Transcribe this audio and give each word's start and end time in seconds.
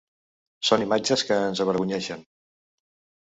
Són 0.69 0.85
imatges 0.85 1.25
que 1.31 1.37
ens 1.49 1.61
avergonyeixen. 1.65 2.23